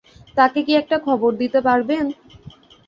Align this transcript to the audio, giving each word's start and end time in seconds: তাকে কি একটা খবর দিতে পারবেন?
তাকে 0.37 0.59
কি 0.65 0.73
একটা 0.75 0.97
খবর 1.07 1.31
দিতে 1.41 1.59
পারবেন? 1.67 2.05